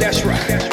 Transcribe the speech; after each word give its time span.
That's 0.00 0.24
right. 0.24 0.69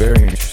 experience. 0.00 0.47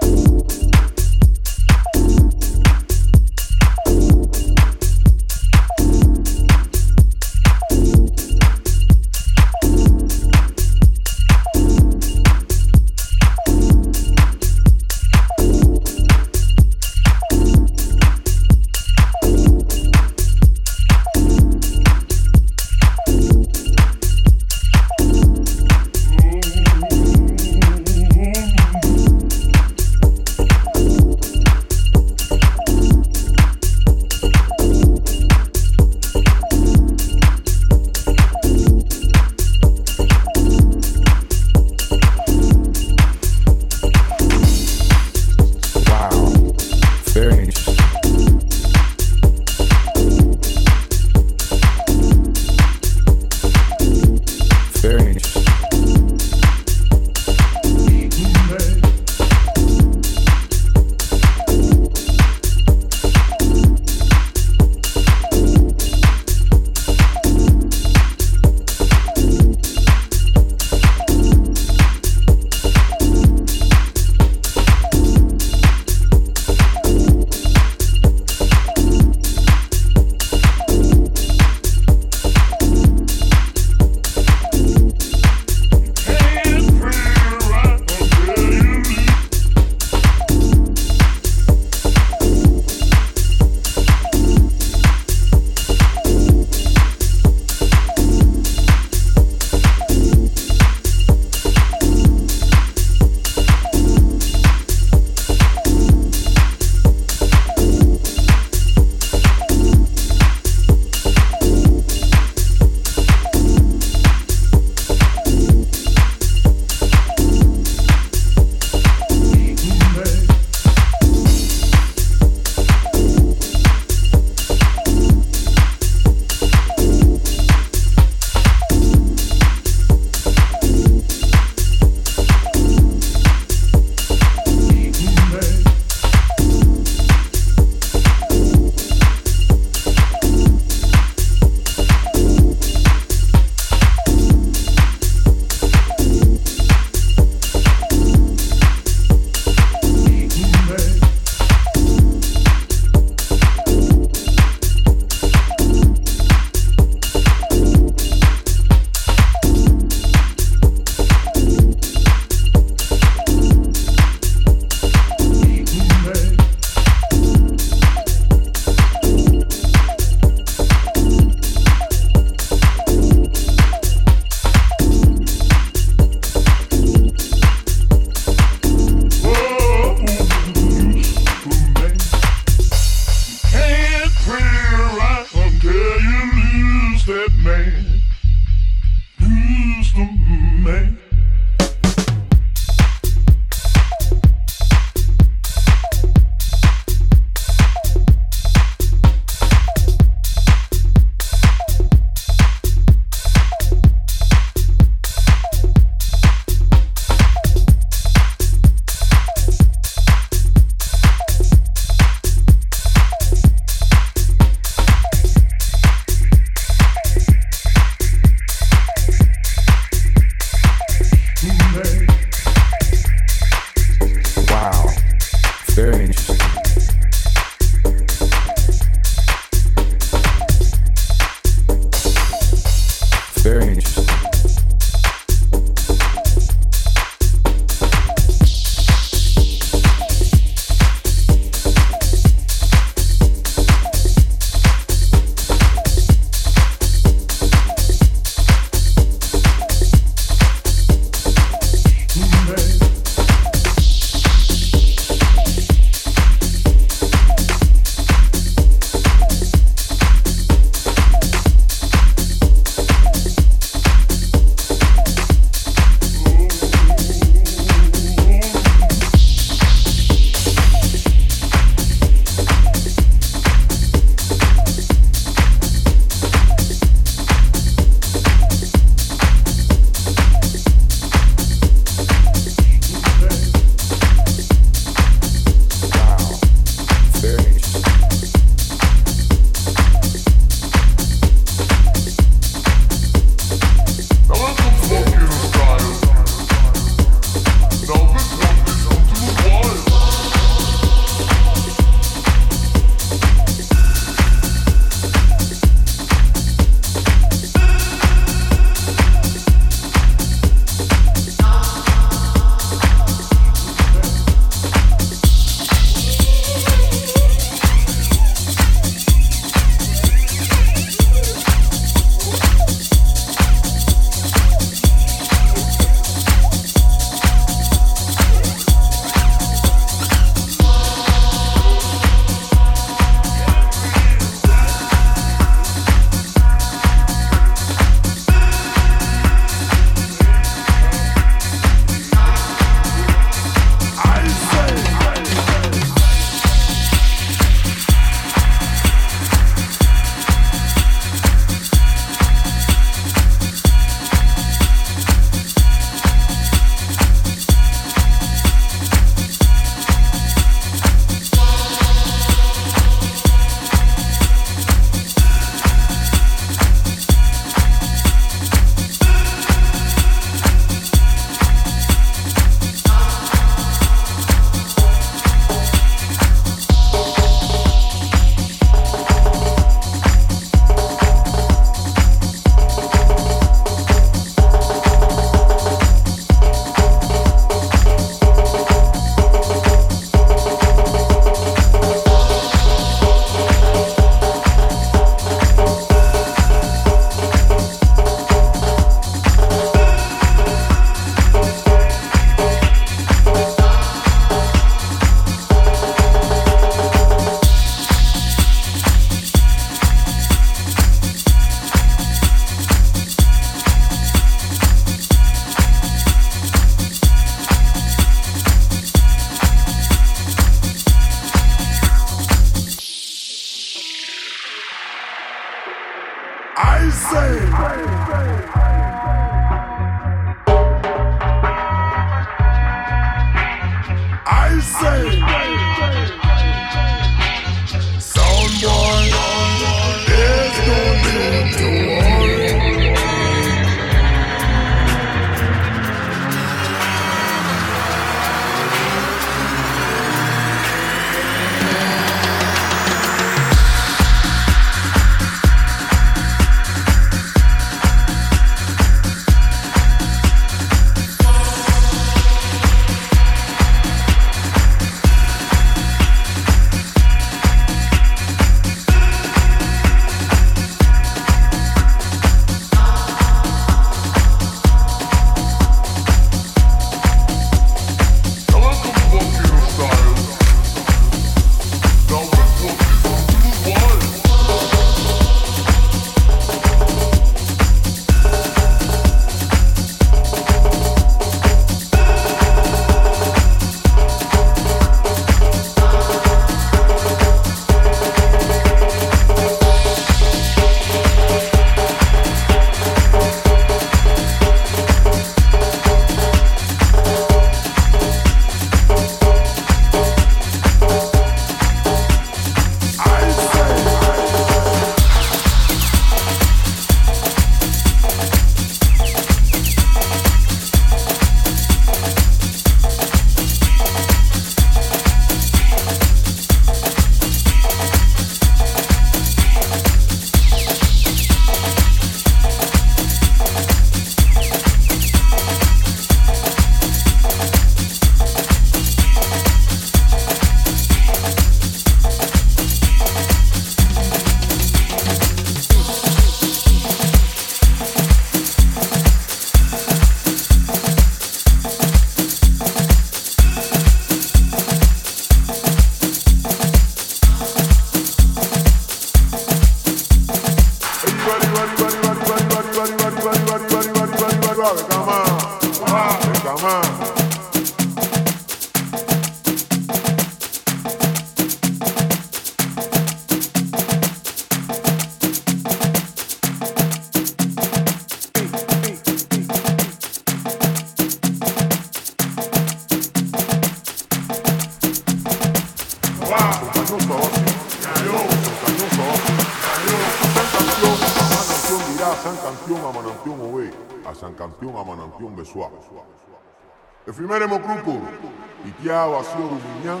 Ikia 598.96 599.06
Wasio 599.06 599.48
Ruminyan, 599.50 600.00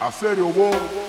Aserio 0.00 0.52
Bon, 0.52 1.07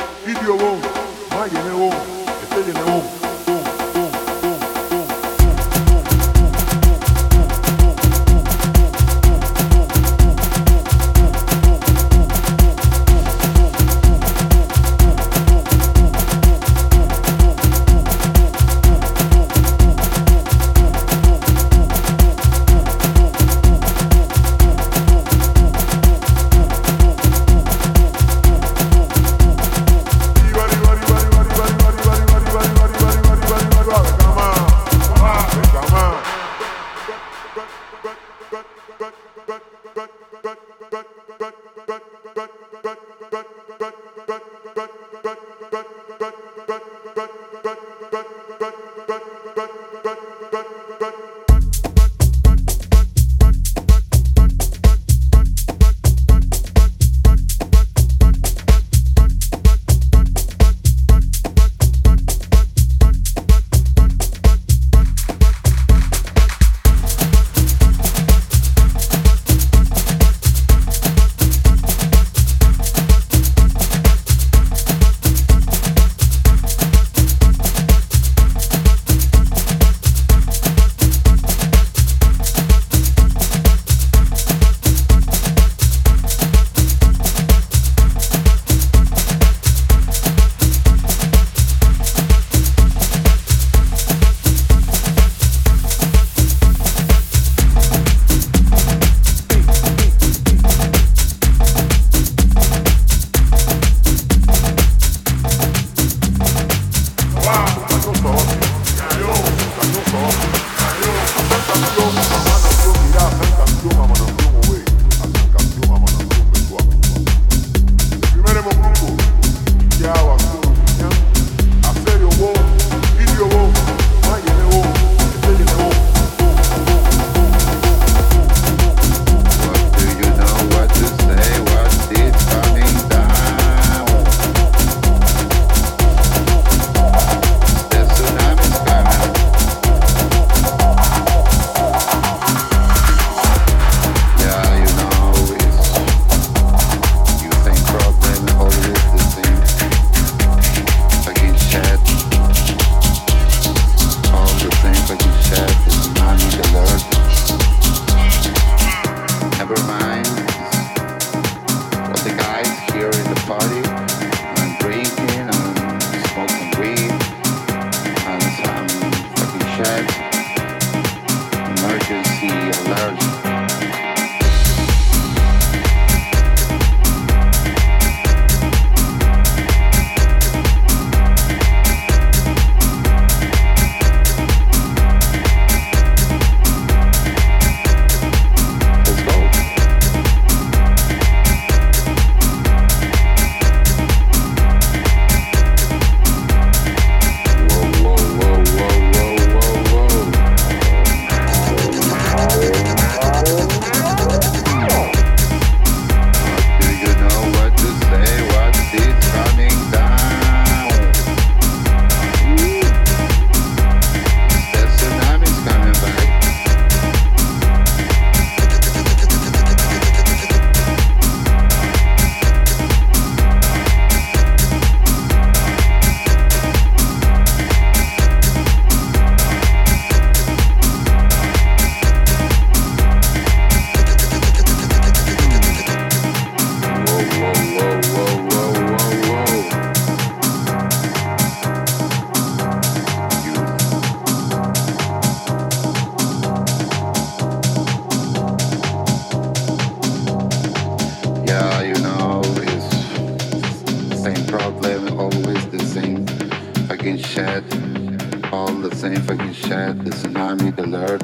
alert. 260.79 261.21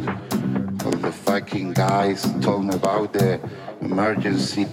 All 0.86 0.92
the 0.92 1.12
fucking 1.12 1.74
guys 1.74 2.24
talking 2.42 2.74
about 2.74 3.14
the 3.14 3.40
emergency 3.82 4.66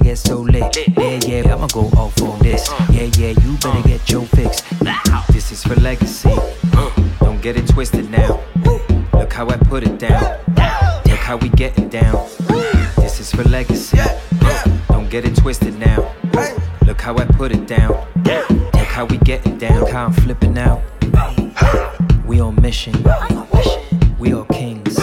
get 0.00 0.18
so 0.18 0.40
lit. 0.40 0.76
Yeah, 0.96 1.18
yeah, 1.26 1.54
I'ma 1.54 1.66
go 1.68 1.86
off 1.96 2.20
on 2.22 2.38
this. 2.40 2.68
Yeah, 2.90 3.10
yeah, 3.16 3.34
you 3.40 3.56
better 3.58 3.88
get 3.88 4.10
your 4.10 4.26
fix. 4.26 4.62
This 5.32 5.52
is 5.52 5.62
for 5.62 5.74
legacy. 5.76 6.34
Don't 7.20 7.40
get 7.40 7.56
it 7.56 7.68
twisted 7.68 8.10
now. 8.10 8.40
Look 9.14 9.32
how 9.32 9.48
I 9.48 9.56
put 9.56 9.82
it 9.82 9.98
down. 9.98 10.38
Look 11.06 11.18
how 11.18 11.36
we 11.36 11.48
gettin' 11.50 11.88
down. 11.88 12.28
This 12.96 13.20
is 13.20 13.30
for 13.30 13.44
legacy. 13.44 13.98
Don't 14.88 15.10
get 15.10 15.24
it 15.24 15.36
twisted 15.36 15.78
now. 15.78 16.12
Look 16.86 17.00
how 17.00 17.16
I 17.16 17.24
put 17.24 17.52
it 17.52 17.66
down. 17.66 17.92
Look 18.24 18.88
how 18.88 19.04
we 19.06 19.18
gettin' 19.18 19.58
down. 19.58 19.80
Look 19.80 19.90
how 19.90 20.06
I'm 20.06 20.12
flipping 20.12 20.58
out. 20.58 20.82
We 22.26 22.40
on 22.40 22.60
mission. 22.60 22.94
We 24.18 24.34
all 24.34 24.44
kings. 24.44 24.98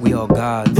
We 0.00 0.14
all 0.14 0.26
gods. 0.26 0.78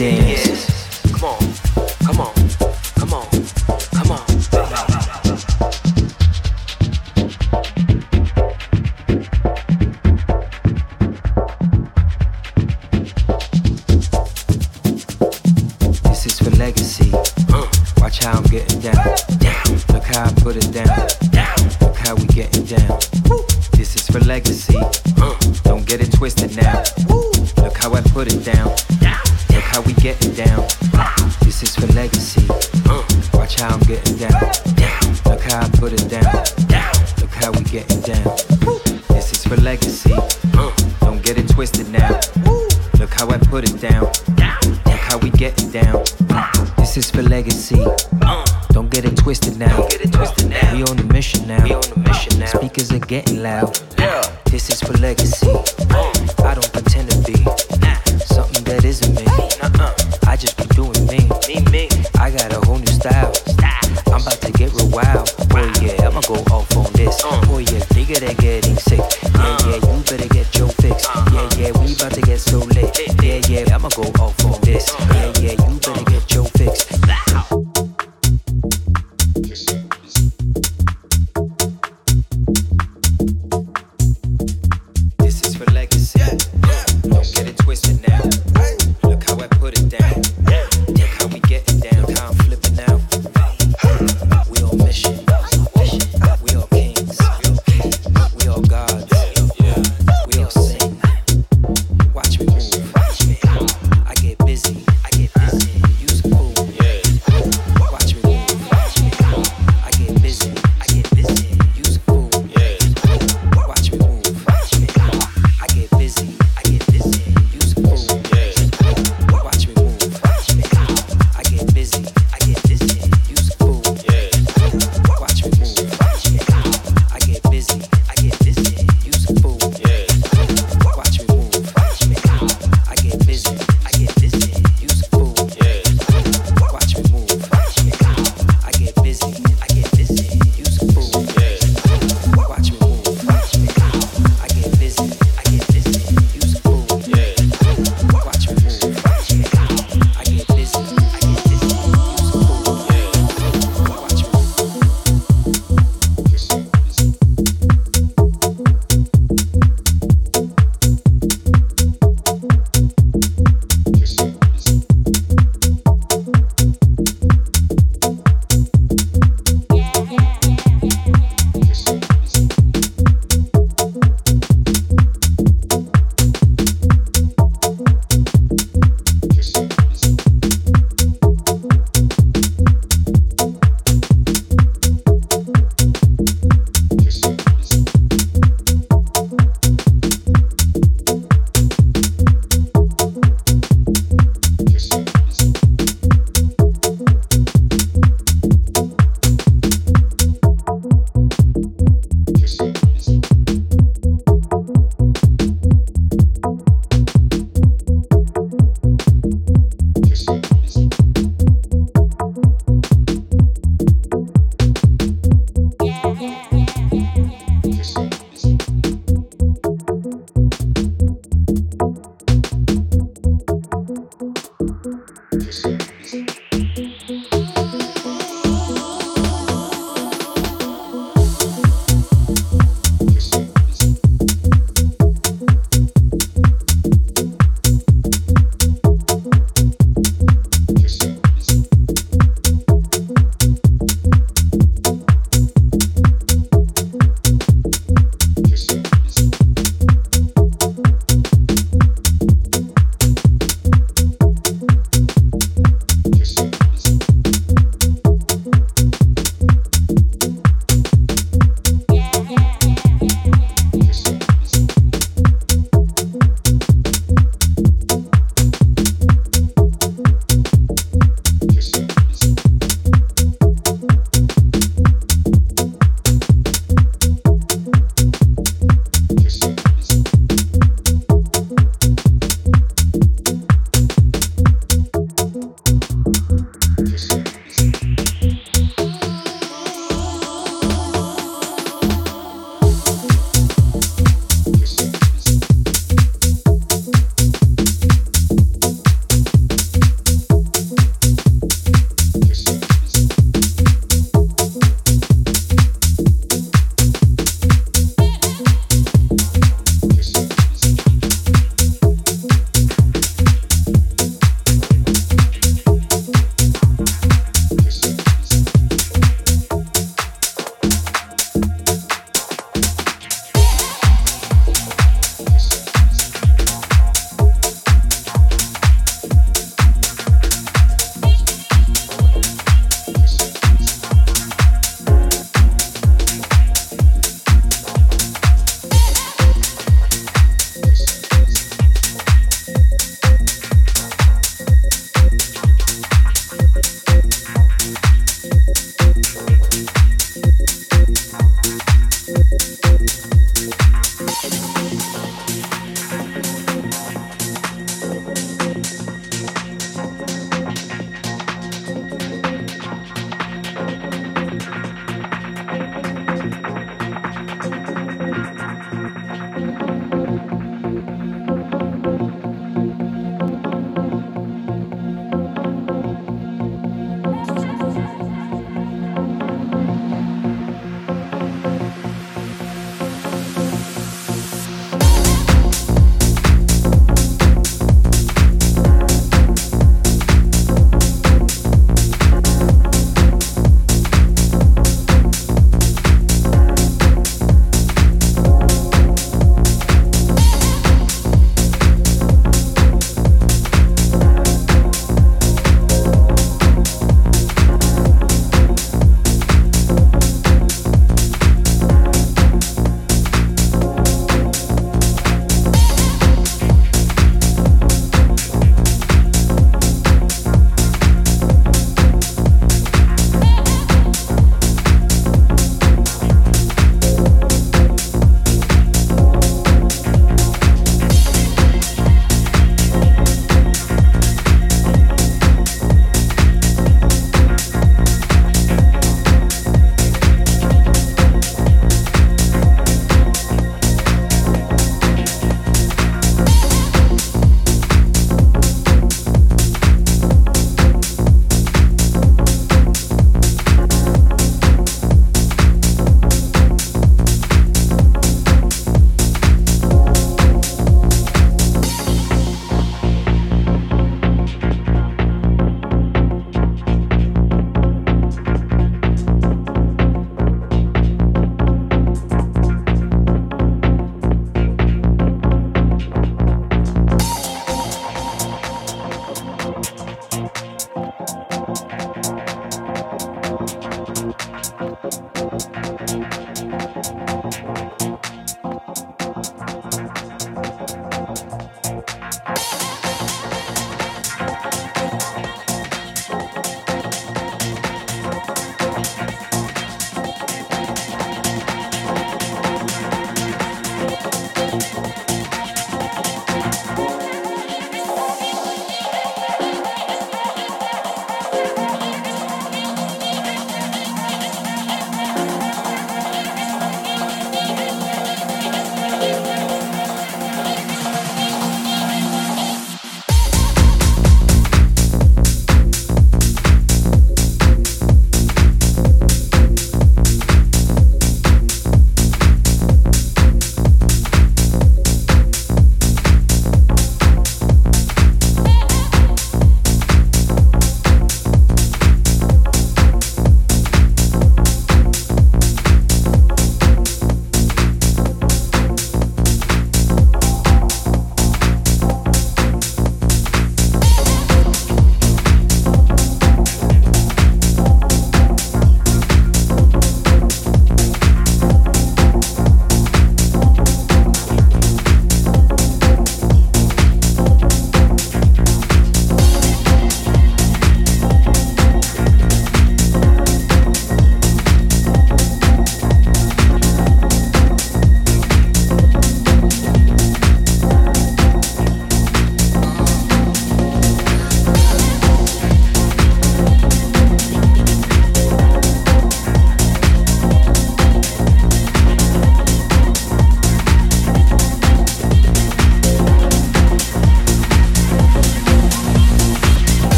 day. 0.00 0.29
I 62.30 62.32
got 62.32 62.52
a 62.52 62.64
whole 62.64 62.78
new 62.78 62.86
style. 62.86 63.32
I'm 64.06 64.22
about 64.22 64.40
to 64.42 64.52
get 64.52 64.72
real 64.74 64.88
wild. 64.90 65.34
Oh 65.50 65.72
yeah, 65.82 66.06
I'ma 66.06 66.20
go 66.20 66.34
off 66.54 66.76
on 66.76 66.92
this. 66.92 67.24
Uh. 67.24 67.42
Oh 67.48 67.58
yeah, 67.58 67.80
nigga, 67.90 68.20
they 68.20 68.34
getting 68.34 68.76
sick. 68.76 69.00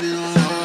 Uh. 0.00 0.38
Set 0.38 0.57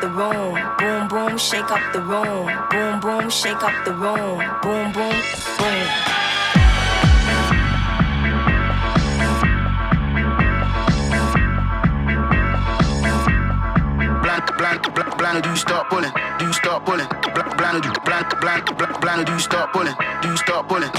the 0.00 0.08
room. 0.08 0.58
Boom, 0.78 1.08
boom, 1.08 1.38
shake 1.38 1.70
up 1.70 1.92
the 1.92 2.00
room. 2.00 2.50
Boom, 2.70 3.00
boom, 3.00 3.30
shake 3.30 3.62
up 3.62 3.84
the 3.84 3.92
room. 3.92 4.38
Boom, 4.62 4.92
boom, 4.92 5.14
boom. 5.58 5.88
Blank, 15.18 15.42
do 15.42 15.50
you 15.50 15.56
start 15.56 15.88
pulling? 15.90 16.12
Do 16.38 16.46
you 16.46 16.52
start 16.52 16.84
pulling? 16.84 17.06
Blank, 17.08 17.56
blank, 17.56 18.40
blank, 18.40 18.78
blank, 18.78 19.00
blind, 19.00 19.26
do 19.26 19.32
you 19.32 19.38
start 19.40 19.72
pulling? 19.72 19.94
Do 20.22 20.28
you 20.28 20.36
start 20.36 20.68
pulling? 20.68 20.90